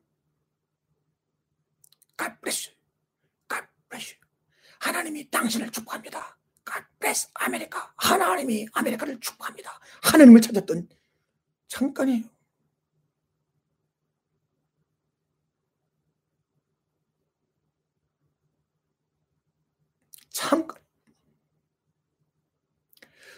[2.16, 2.76] God bless you.
[3.48, 4.20] God bless you.
[4.78, 6.38] 하나님이 당신을 축복합니다.
[6.64, 7.92] God bless America.
[7.96, 9.70] 하나님이 아메리카를 축복합니다.
[10.02, 10.88] 하나님을 찾았던
[11.68, 12.31] 잠깐이에요.
[20.32, 20.80] 잠깐.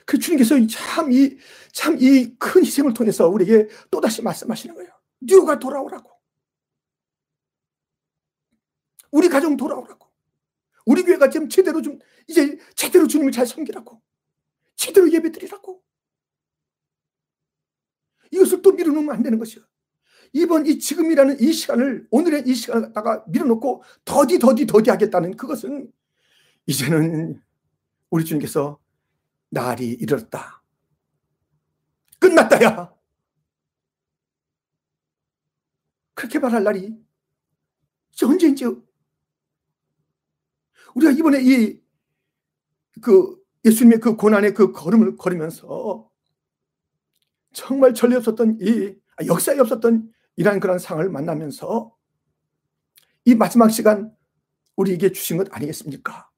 [0.06, 1.38] 그 주님께서 참 이,
[1.72, 4.90] 참 이 큰 희생을 통해서 우리에게 또다시 말씀하시는 거예요.
[5.20, 6.10] 누가 돌아오라고.
[9.10, 10.08] 우리 가정 돌아오라고.
[10.86, 14.02] 우리 교회가 지금 제대로 좀, 이제 제대로 주님을 잘 섬기라고.
[14.76, 15.82] 제대로 예배 드리라고.
[18.30, 19.64] 이것을 또 밀어놓으면 안 되는 것이요.
[20.32, 25.90] 이번 이 지금이라는 이 시간을, 오늘의 이 시간을 갖다가 밀어놓고 더디, 더디, 더디 하겠다는 그것은
[26.66, 27.42] 이제는
[28.10, 28.78] 우리 주님께서
[29.50, 30.62] 날이 이르렀다.
[32.18, 32.94] 끝났다야.
[36.14, 36.94] 그렇게 말할 날이
[38.22, 38.64] 언제인지
[40.94, 41.84] 우리가 이번에 이
[43.00, 46.10] 그 예수님의 그 고난의 그 걸음을 걸으면서
[47.52, 51.94] 정말 전례 없었던 이 아, 역사에 없었던 이러한 그런 상을 만나면서
[53.24, 54.14] 이 마지막 시간
[54.76, 56.30] 우리에게 주신 것 아니겠습니까?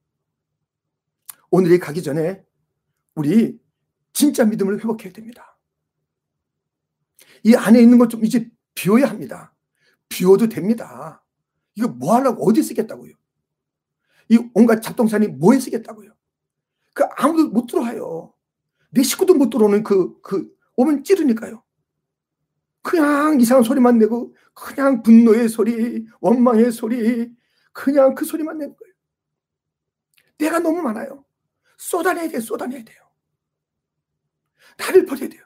[1.51, 2.45] 오늘이 가기 전에
[3.15, 3.59] 우리
[4.13, 5.59] 진짜 믿음을 회복해야 됩니다.
[7.45, 9.55] 이 안에 있는 것 좀 이제 비워야 합니다.
[10.09, 11.25] 비워도 됩니다.
[11.75, 13.13] 이거 뭐 하려고 어디 쓰겠다고요?
[14.31, 16.13] 이 온갖 잡동산이 뭐에 쓰겠다고요?
[16.95, 18.33] 그 아무도 못 들어와요.
[18.91, 21.63] 내 식구도 못 들어오는 그, 그, 오면 찌르니까요.
[22.83, 27.31] 그냥 이상한 소리만 내고, 그냥 분노의 소리, 원망의 소리,
[27.73, 28.95] 그냥 그 소리만 내는 거예요.
[30.39, 31.26] 내가 너무 많아요.
[31.77, 32.99] 쏟아내야 돼요, 쏟아내야 돼요.
[34.79, 35.43] 나를 버려야 돼요.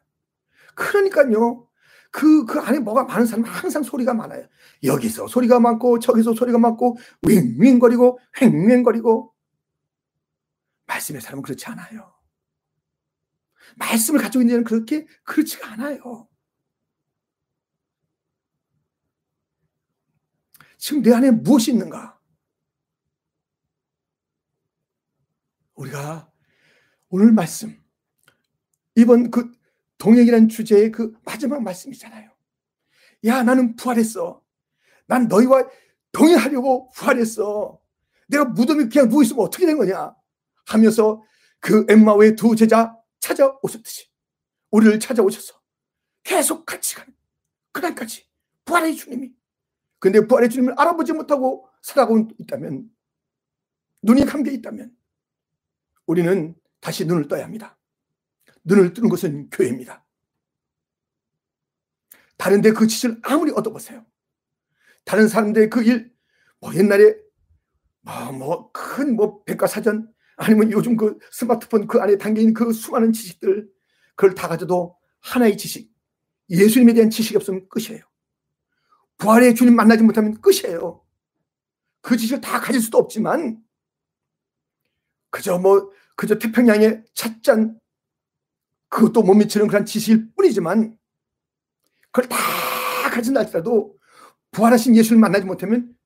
[0.74, 1.68] 그러니까요,
[2.10, 4.46] 그, 그 안에 뭐가 많은 사람은 항상 소리가 많아요.
[4.82, 9.34] 여기서 소리가 많고, 저기서 소리가 많고, 윙윙거리고, 횡횡거리고.
[10.86, 12.12] 말씀의 사람은 그렇지 않아요.
[13.76, 16.28] 말씀을 가지고 있는 자는 그렇게, 그렇지가 않아요.
[20.78, 22.19] 지금 내 안에 무엇이 있는가?
[25.80, 26.30] 우리가
[27.08, 27.82] 오늘 말씀,
[28.94, 29.50] 이번 그
[29.98, 32.30] 동행이라는 주제의 그 마지막 말씀이잖아요.
[33.24, 34.42] 야, 나는 부활했어.
[35.06, 35.68] 난 너희와
[36.12, 37.80] 동행하려고 부활했어.
[38.28, 40.14] 내가 무덤에 그냥 누워있으면 어떻게 된 거냐?
[40.66, 41.22] 하면서
[41.58, 44.08] 그 엠마오의 두 제자 찾아오셨듯이
[44.70, 45.60] 우리를 찾아오셔서
[46.22, 47.12] 계속 같이 가는
[47.72, 48.26] 그날까지
[48.64, 49.32] 부활의 주님이
[49.98, 52.88] 근데 부활의 주님을 알아보지 못하고 살아가고 있다면
[54.02, 54.94] 눈이 감겨 있다면
[56.10, 57.78] 우리는 다시 눈을 떠야 합니다.
[58.64, 60.04] 눈을 뜨는 것은 교회입니다.
[62.36, 64.04] 다른데 그 지식을 아무리 얻어보세요.
[65.04, 66.12] 다른 사람들의 그 일,
[66.60, 67.16] 뭐 옛날에
[68.00, 73.70] 뭐, 뭐, 큰뭐 백과사전 아니면 요즘 그 스마트폰 그 안에 담겨있는 그 수많은 지식들
[74.16, 75.92] 그걸 다 가져도 하나의 지식,
[76.48, 78.02] 예수님에 대한 지식이 없으면 끝이에요.
[79.18, 81.04] 부활의 주님 만나지 못하면 끝이에요.
[82.00, 83.62] 그 지식을 다 가질 수도 없지만
[85.30, 87.80] 그저 뭐 그저 태평양의 찻잔
[88.88, 90.98] 그것도 못 미치는 그런 지식일 뿐이지만
[92.10, 92.36] 그걸 다
[93.10, 93.98] 가진다 할지라도
[94.50, 95.96] 부활하신 예수를 만나지 못하면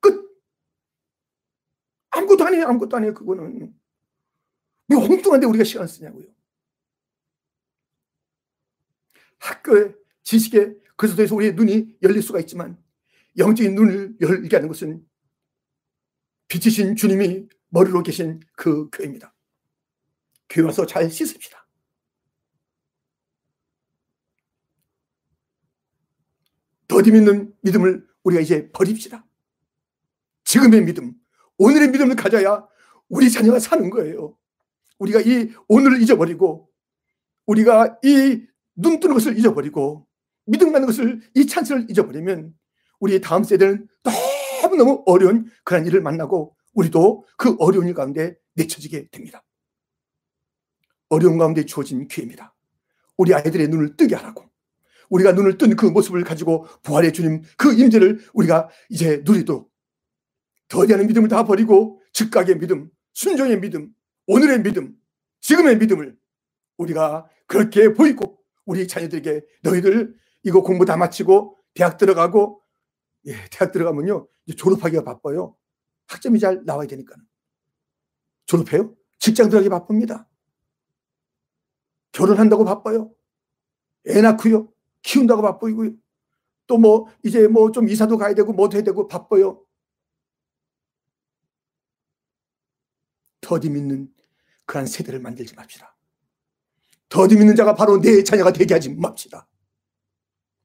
[0.00, 0.40] 끝.
[2.10, 2.66] 아무것도 아니에요.
[2.66, 3.14] 아무것도 아니에요.
[3.14, 3.74] 그거는.
[4.88, 6.26] 왜 엉뚱한데 우리가 시간 쓰냐고요.
[9.38, 12.82] 학교에 지식에 통해서 우리의 눈이 열릴 수가 있지만
[13.38, 15.06] 영적인 눈을 열게 하는 것은
[16.48, 19.34] 빛이신 주님이 머리로 계신 그 교회입니다.
[20.48, 21.66] 교회 와서 잘 씻읍시다.
[26.88, 29.24] 더디 믿는 믿음을 우리가 이제 버립시다.
[30.44, 31.14] 지금의 믿음,
[31.58, 32.66] 오늘의 믿음을 가져야
[33.08, 34.36] 우리 자녀가 사는 거예요.
[34.98, 36.68] 우리가 이 오늘을 잊어버리고
[37.46, 38.50] 우리가 이
[38.80, 40.06] 눈 뜨는 것을 잊어버리고
[40.46, 42.54] 믿음 가는 것을 이 찬스를 잊어버리면
[43.00, 43.86] 우리의 다음 세대는
[44.62, 49.44] 너무너무 어려운 그런 일을 만나고 우리도 그 어려운 일 가운데 내쳐지게 됩니다.
[51.08, 52.54] 어려운 가운데 주어진 기회입니다.
[53.16, 54.48] 우리 아이들의 눈을 뜨게 하라고
[55.10, 59.70] 우리가 눈을 뜬 그 모습을 가지고 부활의 주님 그 임재를 우리가 이제 누리도록
[60.68, 63.92] 더디하는 믿음을 다 버리고 즉각의 믿음, 순종의 믿음,
[64.26, 64.94] 오늘의 믿음,
[65.40, 66.16] 지금의 믿음을
[66.78, 70.14] 우리가 그렇게 보이고 우리 자녀들에게 너희들
[70.44, 72.62] 이거 공부 다 마치고 대학 들어가고
[73.26, 75.56] 예, 대학 들어가면요 졸업하기가 바빠요.
[76.10, 77.14] 학점이 잘 나와야 되니까
[78.46, 78.94] 졸업해요?
[79.18, 80.28] 직장 들어가기 바쁩니다.
[82.12, 83.14] 결혼한다고 바빠요.
[84.08, 84.72] 애 낳고요.
[85.02, 85.92] 키운다고 바쁘고요.
[86.66, 89.64] 또 뭐 이제 뭐 좀 이사도 가야 되고 뭐도 해야 되고 바빠요.
[93.40, 94.12] 더디 믿는
[94.66, 95.96] 그한 세대를 만들지 맙시다.
[97.08, 99.48] 더디 믿는 자가 바로 내 자녀가 되게 하지 맙시다.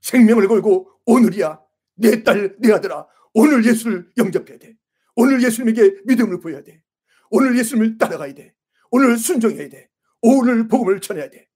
[0.01, 1.59] 생명을 걸고 오늘이야
[1.95, 4.77] 내 딸, 내 아들아 오늘 예수를 영접해야 돼.
[5.15, 6.81] 오늘 예수님에게 믿음을 보여야 돼.
[7.29, 8.53] 오늘 예수님을 따라가야 돼.
[8.91, 9.89] 오늘 순종해야 돼.
[10.21, 11.47] 오늘 복음을 전해야 돼.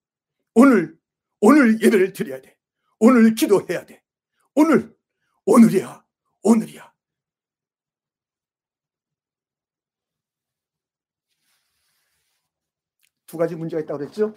[0.54, 0.98] 오늘
[1.42, 2.58] 오늘 예배를 드려야 돼.
[3.00, 4.04] 오늘 기도해야 돼.
[4.56, 4.96] 오늘
[5.46, 6.04] 오늘이야.
[6.44, 6.94] 오늘이야.
[13.26, 14.36] 두 가지 문제가 있다고 그랬죠?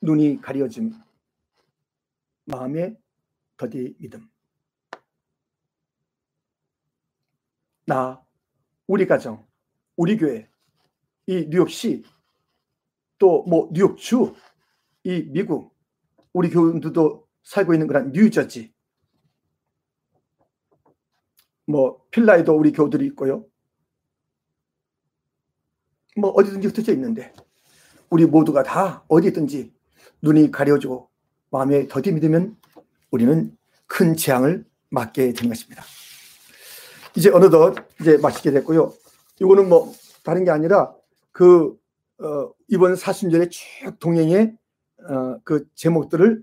[0.00, 0.92] 눈이 가려짐,
[2.46, 2.96] 마음의
[3.56, 4.28] 더디 믿음.
[7.88, 8.22] 나,
[8.86, 9.46] 우리 가정,
[9.96, 10.46] 우리 교회,
[11.26, 12.04] 이 뉴욕시,
[13.16, 14.34] 또 뭐 뉴욕주,
[15.04, 15.74] 이 미국,
[16.34, 18.74] 우리 교인들도 살고 있는 그런 뉴저지,
[21.66, 23.46] 뭐 필라에도 우리 교들이 있고요.
[26.14, 27.32] 뭐 어디든지 흩어져 있는데
[28.10, 29.72] 우리 모두가 다 어디든지
[30.20, 31.08] 눈이 가려지고
[31.50, 32.54] 마음에 더디 믿으면
[33.10, 35.82] 우리는 큰 재앙을 맞게 되는 것입니다.
[37.16, 38.92] 이제 어느덧 이제 마치게 됐고요.
[39.40, 39.92] 이거는 뭐
[40.22, 40.92] 다른 게 아니라
[41.32, 41.76] 그
[42.20, 44.54] 어, 이번 사순절의 쭉 동행의
[45.08, 46.42] 어, 그 제목들을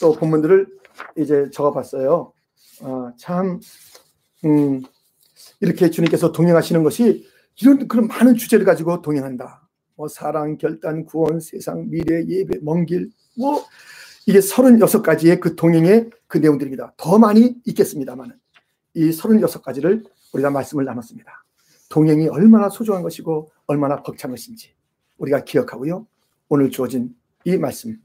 [0.00, 0.66] 또 본문들을
[1.16, 2.32] 이제 적어봤어요.
[2.82, 3.60] 어, 참
[4.44, 4.82] 음,
[5.60, 7.26] 이렇게 주님께서 동행하시는 것이
[7.60, 9.66] 이런 그런 많은 주제를 가지고 동행한다.
[9.96, 13.64] 뭐 사랑, 결단, 구원, 세상, 미래, 예배, 먼 길, 뭐
[14.26, 16.94] 이게 36가지의 그 동행의 그 내용들입니다.
[16.98, 18.34] 더 많이 있겠습니다만은
[18.96, 21.44] 이 36가지를 우리가 말씀을 나눴습니다.
[21.90, 24.74] 동행이 얼마나 소중한 것이고 얼마나 벅찬 것인지
[25.18, 26.06] 우리가 기억하고요.
[26.48, 27.98] 오늘 주어진 이 말씀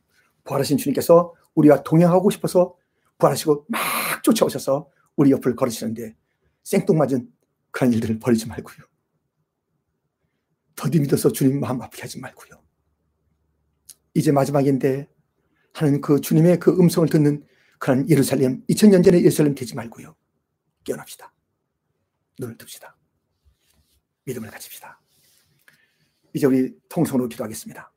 [0.44, 2.76] 부활하신 주님께서 우리가 동행하고 싶어서
[3.18, 3.82] 부활하시고 막
[4.22, 6.14] 쫓아오셔서 우리 옆을 걸으시는데
[6.64, 7.32] 생뚱맞은
[7.72, 8.86] 그런 일들을 벌이지 말고요.
[10.76, 12.62] 더디 믿어서 주님 마음 아프게 하지 말고요.
[14.14, 15.08] 이제 마지막인데
[15.74, 17.46] 하는 그 주님의 그 음성을 듣는
[17.80, 20.16] 그런 예루살렘 2000년 전의 예루살렘 되지 말고요.
[20.84, 21.34] 깨어납시다.
[22.40, 22.94] 눈을 뜹시다.
[24.26, 25.00] 믿음을 가집시다.
[26.34, 27.91] 이제 우리 통성으로 기도하겠습니다.